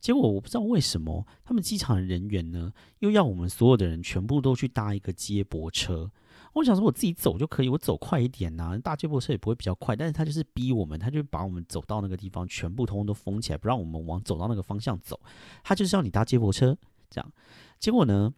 [0.00, 6.10] 结果我不知道为什么，他们机场的人员呢，又要我们所有的人全部都去搭一个接驳车。
[6.54, 9.94] 我想说，我自己走就可以，我走快一点呐，搭接驳车也不会比较快。
[9.94, 15.20] 但是他就是逼我们，他就把我们走到那个地方，全部通通都封起来，不让我们往走到那个方向走。
[15.62, 16.76] 他就是要你搭接驳车
[17.08, 17.32] 这样。
[17.78, 18.32] 结果呢？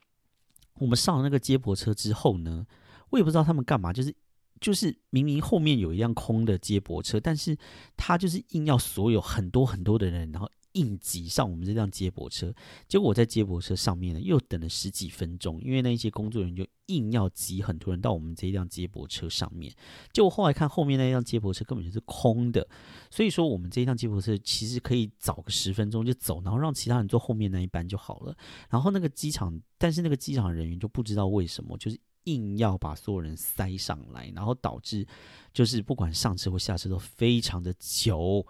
[0.82, 2.66] 我们上了那个接驳车之后呢，
[3.10, 4.14] 我也不知道他们干嘛，就是
[4.60, 7.56] 就是明明后面有一辆空的接驳车，但是
[7.96, 10.50] 他就是硬要所有很多很多的人，然后。
[10.72, 12.54] 硬挤上我们这辆接驳车，
[12.88, 19.72] 结果我在接驳车上面呢，又等了十几分钟，因为那些工作人员就硬要挤很多人到我们这一辆接驳车上面。
[20.12, 22.66] 结果后来看后面那辆接驳车根本就是空的，
[23.10, 28.36] 所以说我们这一辆接驳车其实可以早个十分钟就走，然后让其他人坐后面那一班就好了。
[28.70, 35.06] 然后那个机场，但是那个机场人员就不知道为什么，就是硬要把所有人塞上来，然后导致
[35.52, 38.46] 就是不管上车或下车都非常的久。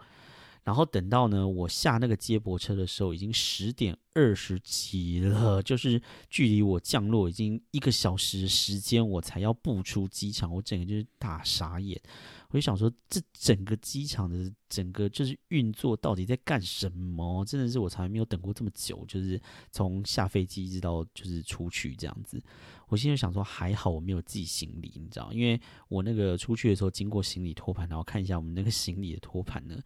[0.64, 12.00] 然后等到呢，我下那个接驳车的时候，已经十点二十几了，就是距离我降落已经一个小时时间，我才要步出机场，我整个就是大傻眼。
[12.50, 17.42] 我就想说，这整个机场的整个就是运作到底在干什么？
[17.46, 22.40] 真的是我从来没有等过这么久，就是从下飞机一直到就是出去这样子。
[22.88, 29.76] 我现在想说，还好我没有寄行李，你知道，因为我那个出去的时候经过行李托盘，然后看一下我们那个行李的托盘呢。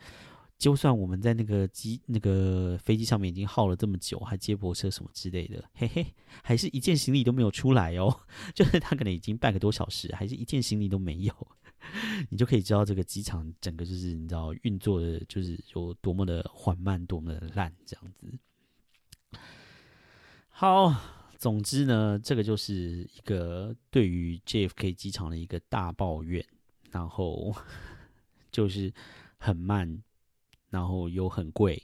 [0.58, 6.06] 就算我们在那个机那个飞机上面已经耗了这么久，还接驳车什么之类的，嘿嘿，
[6.42, 8.20] 还是一件行李都没有出来哦。
[8.54, 11.48] 就是他可能已经半个多小时，还是一件行李都没有，
[12.30, 19.38] 你就可以知道这个机场整个就是你知道运作的，就是有多么的缓慢，多么的烂这样子。
[20.48, 20.94] 好，
[21.36, 26.42] 总之呢，这个就是一个对于 JFK 机场的一个大抱怨，
[26.90, 27.54] 然后
[28.50, 28.90] 就是
[29.36, 30.02] 很慢。
[30.76, 31.82] 然后又很贵，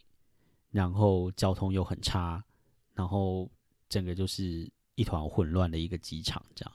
[0.71, 2.45] 然后交通又很差，
[2.93, 3.51] 然后
[3.89, 6.73] 整个就是一团混乱的一个机场这样。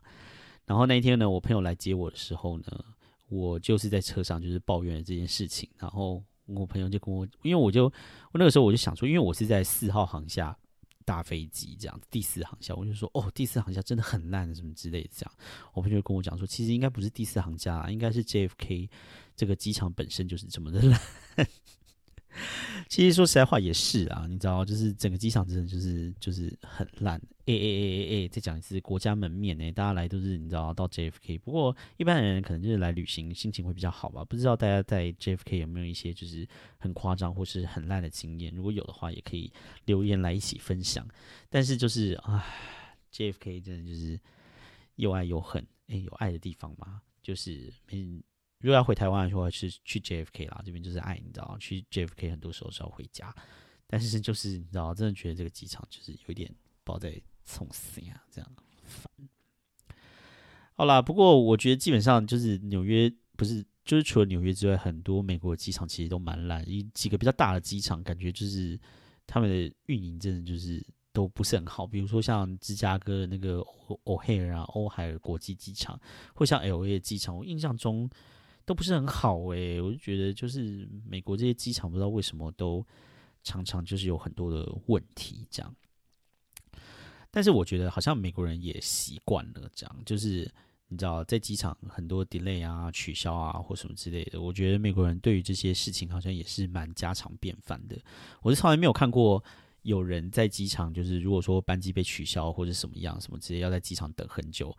[0.66, 2.86] 然后那一天呢，我朋友来接我的时候呢，
[3.30, 5.70] 我就是在车上就是抱怨了这件事情。
[5.78, 10.58] 然后我朋友就跟我，因为我就我那个时候我就想说，因为我是在四号航厦
[11.06, 15.32] 搭飞机这样，第四航厦，我就说哦，第四航厦真的很烂什么之类的这样。
[15.76, 18.90] 我朋友跟我讲说，其实应该不是第四航厦，应该是 JFK
[19.36, 21.00] 这个机场本身就是这么的烂。
[22.90, 27.20] 其实说实在话也是啊，你知道，就是整个机场真的就是就是很烂。
[27.46, 31.40] 哎哎哎哎哎，再讲一次，国家门面呢，大家来都是你知道到 JFK。
[31.40, 34.24] 不过一般人可能就是来旅行，心情会比较好吧。
[34.26, 38.54] 不知道大家在 JFK 有没有一些就是很夸张或是很烂的经验？
[38.54, 39.52] 如果有的话，也可以
[39.86, 41.08] 留言来一起分享。
[41.50, 42.44] 但是就是啊
[43.14, 44.20] ，JFK 真的就是
[44.96, 45.66] 又爱又恨。
[45.88, 47.02] 哎，有爱的地方吗？
[47.22, 48.22] 就是没
[48.60, 51.56] 如果要回台湾的话，是去 JFK 啦，这边就是爱，你知道？
[51.60, 53.34] 去 JFK 很多时候是要回家，
[53.86, 56.50] 但是就是你知道，真的觉得这个机场就是有一点
[56.84, 58.52] 不知道在冲心啊，这样
[58.84, 59.10] 烦。
[60.74, 68.80] 好啦，不过我觉得基本上就是纽约不是，就是除了纽约之外，很多美国的机场其实都蛮烂，一几个比较大的机场，感觉就是
[69.26, 71.86] 他们的运营真的就是都不是很好。
[71.88, 73.60] 比如说像芝加哥的那个
[74.06, 76.00] O'Hare 啊，欧海尔国际机场，
[76.36, 78.10] 或像 LA 机场，我印象中
[78.68, 82.86] 都不是很好诶，我就觉得就是美国这些机场不知道为什么都
[83.42, 85.76] 常常就是有很多的问题这样。
[87.32, 90.52] 但是我觉得好像美国人也习惯了这样，就是
[90.90, 97.98] 你知道在机场很多 delay 啊、取消啊或什么之类的，我觉得美国人对于这些事情好像也是蛮家常便饭的。
[98.42, 99.42] 我是从来没有看过
[99.84, 104.76] 有人在机场，就是如果说班机被取消或者什么样什么之类，要在机场等很久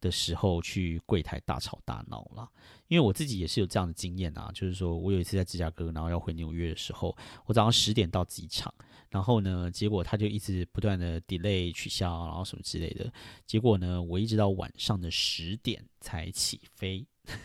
[0.00, 2.48] 的时候去柜台大吵大闹啦。
[2.88, 8.72] 因为我自己也是有这样的经验啊，就是说我有一次在芝加哥，然后要回纽约的时候，我早上十点到机场。
[9.10, 13.12] 然后呢，结果他就一直不断的 delay 取消，然后什么之类的。
[13.44, 17.04] 结果呢，我一直到晚上的十点才起飞，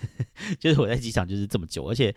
[0.59, 2.15] 就是我在机场就是这么久，而且，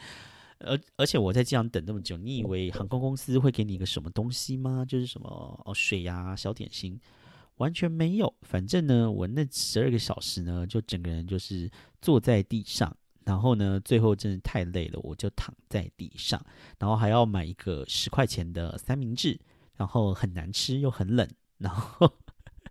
[0.58, 4.84] 而而且我在机场等这么久，你以为航空公司会给你一个什么东西吗？
[4.86, 7.00] 就是什么哦水呀、小点心，
[7.58, 8.34] 完全没有。
[8.42, 12.96] 反正呢，我那十二个小时呢，就整个人就是坐在地上。
[13.24, 16.42] 然后呢，最后真的太累了，我就躺在地上，
[16.78, 19.38] 然后还要买一个十块钱的三明治，
[19.76, 21.28] 然后很难吃又很冷，
[21.58, 22.10] 然后。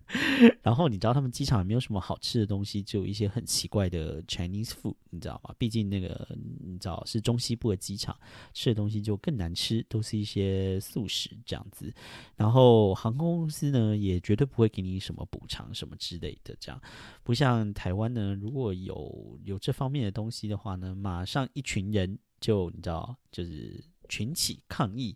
[0.64, 5.54] 然后你知道他们机场也没有什么好吃的东西，只有一些很奇怪的 Chinese food，你知道吗？
[5.58, 6.28] 毕竟那个
[6.64, 8.18] 你知道是中西部的机场，
[8.54, 11.94] 吃的东西就更难吃，都是一些素食这样子。
[12.36, 16.82] 然后航空公司呢也绝对不会给你什么补偿什么之类的，这样
[17.24, 25.16] 不像台湾呢，如果有有这方面的东西的话呢，马上一群人就你知道就是群起抗议。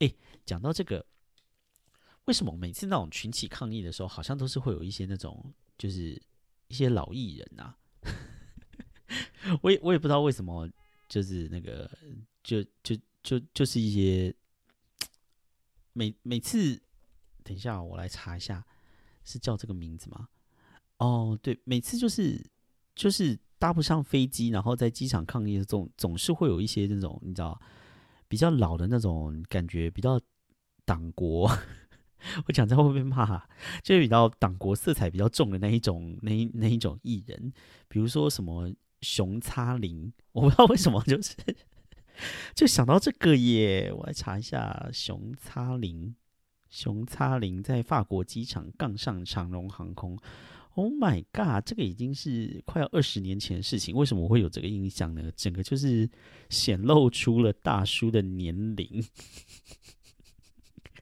[0.00, 0.12] 哎，
[0.44, 1.04] 讲到这个。
[2.28, 6.20] 为什么每次那种群起抗议的时候，好像都是会有一些那种，就是
[6.66, 7.74] 一些老艺人啊？
[9.62, 10.68] 我也我也不知道为什么，
[11.08, 11.90] 就是那个，
[12.44, 14.34] 就就就就是一些
[15.94, 16.78] 每每次，
[17.42, 18.62] 等一下我来查一下，
[19.24, 20.28] 是叫这个名字吗？
[20.98, 22.44] 哦，对，每次就是
[22.94, 27.58] 就是搭不上飞机，然后在机场抗议的总总是会有一些那种你知道
[28.28, 30.20] 比较老的那种感觉，比较
[30.84, 31.50] 党国。
[32.46, 33.42] 我讲在会被骂，
[33.82, 37.52] 就是比较党国色彩比较重的那一种，那那一种艺人，
[37.88, 41.34] 比如说什么熊擦林，我不知道为什么，就是
[42.54, 43.92] 就想到这个耶。
[43.92, 46.14] 我来查一下，熊擦林，
[46.68, 50.18] 熊擦林在法国机场杠上长荣航空。
[50.74, 55.30] Oh my god，这个已经是快要二十年前的事情，为什么我会有这个印象呢？
[55.34, 56.08] 整个就是
[56.50, 59.04] 显露出了大叔的年龄。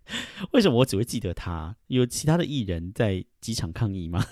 [0.52, 1.76] 为什么我只会记得他？
[1.88, 4.24] 有其他的艺人在机场抗议吗？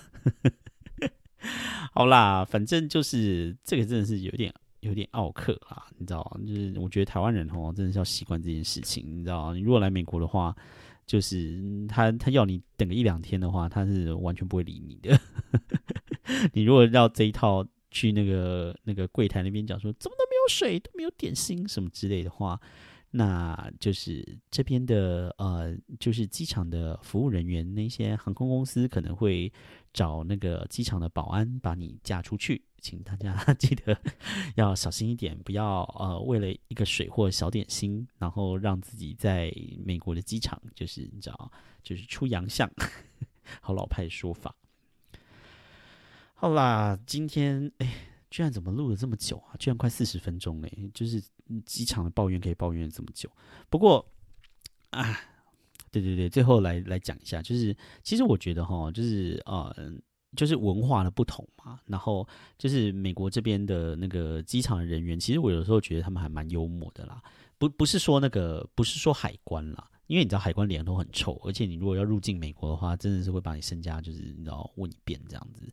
[1.93, 10.55] 好啦，反正就是这个真的是有点有点奥克啦，你知道就是我觉得台湾人哦，真的是要习惯这件事情，你知道你如果来美国的话，
[11.05, 15.19] 就是他他要你等个一两天的话，他是完全不会理你的。
[16.53, 22.59] 你如果要这一套去那个那个柜台那边讲说，怎么都没有水，都没有点心什么之类的话。
[23.17, 29.49] 那就是这边的呃，就是机场的服务人员，那些航空公司可能会
[29.93, 33.97] 找那个机场的保安把你架出去，请大家 记得
[34.55, 39.49] 要小心一点，不要呃为了一个水或小点心，然后让自己在
[39.85, 41.51] 美国的机场就是你知道，
[41.81, 42.69] 就是出洋相，
[43.61, 44.53] 好老派的说法。
[46.33, 47.87] 好啦，今天哎。
[48.35, 49.55] 居然怎么录了这么久啊？
[49.57, 50.91] 居然快四十分钟嘞！
[50.93, 51.23] 就是
[51.65, 53.31] 机场的抱怨可以抱怨这么久。
[53.69, 54.05] 不过，
[54.89, 55.17] 啊，
[55.89, 57.73] 对对对，最后来来讲一下，就是
[58.03, 59.73] 其实我觉得哈，就是呃，
[60.35, 61.79] 就是文化的不同嘛。
[61.85, 62.27] 然后
[62.57, 67.23] 就是美国这边的那个机场的人员，其实我有时候觉得他们还蛮幽默的啦。
[67.57, 75.71] 不不是说那个，不是说海关啦，因为你知道海关脸都很臭，而且你如果要入境美国的话，真的是会把你身家就是你知道问一遍这样子。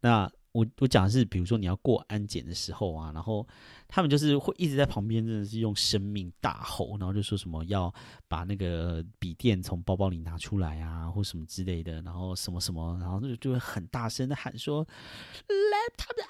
[0.00, 3.46] 那我我讲的是，比如说你要过安检的时候啊，然后
[3.86, 7.92] 他们就是会一直在旁边，真的是用生命大吼，然后就说什么要
[8.26, 14.84] 把那个笔电从包包里拿出来啊，或什么之类的，然后什么什么，然后就就会很大声的喊说
[15.46, 16.22] “laptop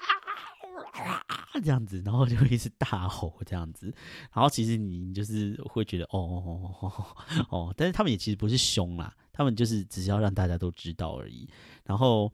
[0.99, 3.87] 啊”这样子，然后就会一直大吼这样子，
[4.33, 7.05] 然后其实你就是会觉得哦哦哦
[7.49, 11.49] 哦，但是他们也其实不是凶啦，他们就是只是要让大家都知道而已，
[11.85, 12.31] 然后。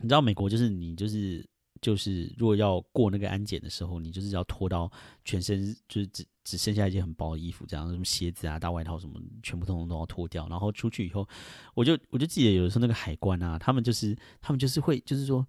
[0.00, 1.46] 你知道美国就是你就是
[1.80, 4.90] 就是如果要过那个安检的时候，你就是要脱到
[5.24, 10.48] 全身，就是只只剩下一件很薄的衣服，这样什么鞋子啊、大外套什么，全部通通都要脱掉。
[10.48, 11.28] 然后出去以后，
[11.74, 15.46] 我就我就记得有的时候那个海关啊，他们就是他们就是会就是说。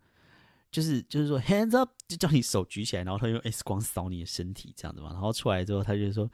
[0.71, 5.09] 就是就是说，hands up，就叫你手举起来，然后他用 X 光扫你的身体，这样子嘛。
[5.11, 6.29] 然后出来之后，他就说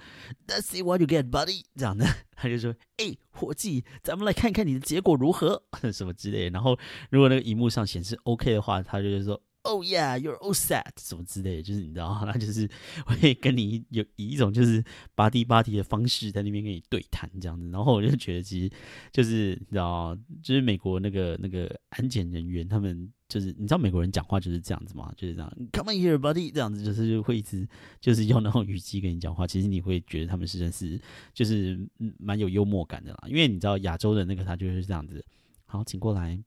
[0.47, 2.05] ，Let's see what you get, buddy， 这样的。
[2.35, 5.63] 他就说，哎，伙计，咱们来看看你的结果如何，
[5.93, 6.49] 什么之类。
[6.49, 6.77] 然后
[7.09, 9.41] 如果那个荧幕上显示 OK 的话，他就说。
[9.65, 12.69] Oh yeah, you're all set，什么之类的，就是你知道， 他就是
[13.07, 14.83] 会跟你有以一种就是
[15.15, 18.71] 巴蒂巴蒂的方式在那边跟你对谈这样子，然后我就觉得其实
[19.11, 27.67] 就是你知道，就是美国那个那个安检人员，他们就是你知道美国人讲话就是这样子嘛，就是这样，Come on here, buddy，这样子就是会一直
[27.99, 31.01] 就是用那种语气跟你讲话，其实你会觉得他们实在是
[31.33, 31.75] 就是
[32.19, 35.25] 蛮有幽默感的啦，因为你知道亚洲的那个他就是这样子，
[35.65, 36.39] 好，请过来。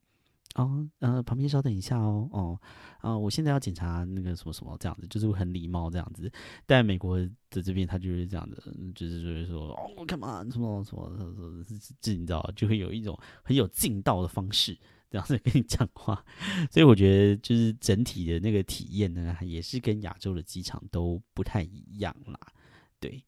[0.59, 2.61] 哦，呃，旁边稍等一下哦，哦，
[3.01, 6.31] 啊，我现在要检查那个什么什么这样子，就是很礼貌这样子。
[6.67, 7.17] 但美国
[7.49, 8.57] 的这边他就是这样子，
[8.93, 11.65] 就是就是说，哦，干嘛什么什么什么，
[12.01, 14.77] 这你知道，就会有一种很有劲道的方式
[15.09, 16.25] 这样子跟你讲话。
[16.73, 22.37] 所以我觉得就是整体的那个体验呢，也是跟亚洲的机场都不太一样啦。
[22.99, 23.25] 对，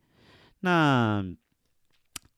[0.59, 1.24] 那，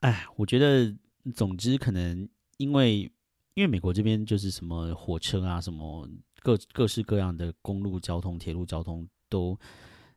[0.01, 0.95] 哎，我觉得
[1.34, 2.28] 总之可能
[2.59, 3.11] 因为。
[3.55, 6.09] 因为美国这边就是什么火车啊，什么
[6.40, 9.59] 各各式各样的公路交通、铁路交通都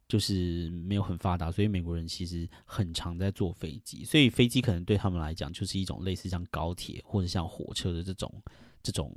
[0.07, 8.41] 就是没有很发达，所以美国人其实很常在坐飞机，所以飞机可能对他们来讲就是一种类似像高铁或者像火车的这种
[8.81, 9.15] 这种。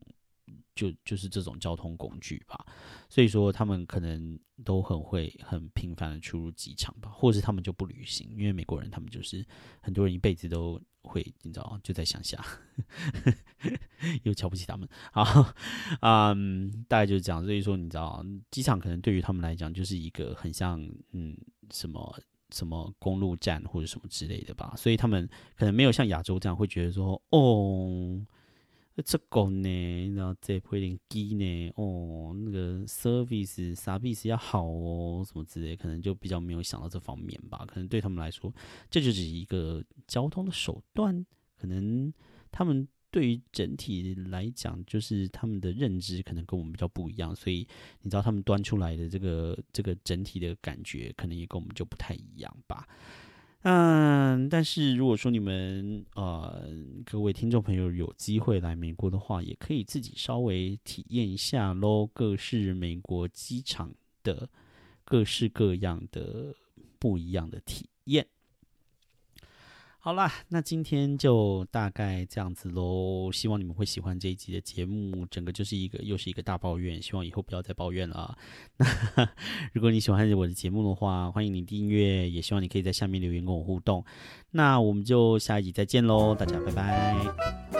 [0.75, 2.65] 就就是这种交通工具吧，
[3.11, 9.45] 所以说他们可能都很会很频繁的出入机场吧，或者是他们就不旅行，因为美国人他们就是
[9.83, 12.45] 很多人一辈子都会你知道就在乡下，
[14.25, 15.55] 又瞧不起他们啊，
[16.01, 17.45] 嗯，大概就是这样。
[17.45, 20.81] 所以说你知道，机场可能对于他们来讲就是一个很像
[21.13, 21.37] 嗯
[21.71, 22.21] 什么
[22.51, 28.21] 什么公路站或者什么之类的吧，所以他们可能没有像亚洲这样会觉得说哦。
[29.03, 37.65] 这个呢，然后这会点低呢，哦，那个 service 啥币是要好哦，什么之类，可能就比较没有想到这方面吧。
[37.67, 38.53] 可能对他们来说，
[38.91, 41.25] 这就是一个交通的手段。
[41.57, 42.13] 可能
[42.53, 47.67] 他们对于整体来讲，就是他们的认知可能跟我们比较不一样，所以
[48.03, 52.87] 你知道他们端出来的这个这个整体的感觉，可能也跟我们就不太一样吧。
[53.63, 56.71] 嗯，但是如果说你们呃
[57.05, 63.93] 各位听众朋友有机会来美国的话，也可以自己稍微体验一下咯，各式美国机场
[64.23, 64.49] 的
[65.05, 66.55] 各式各样的
[67.01, 68.29] 不一样的体验。
[70.09, 73.31] 好啦，那今天就大概这样子喽。
[73.31, 77.03] 希望你们会喜欢这一集的节目，整个就是一个又是一个大抱怨。
[77.03, 78.35] 希望以后不要再抱怨了。
[78.79, 78.87] 那
[79.75, 84.03] 如果你喜欢我的节目的话，欢迎你订阅，也希望你可以在下面留言跟我互动。
[84.53, 87.78] 那我们就下一集再见喽，大家拜拜。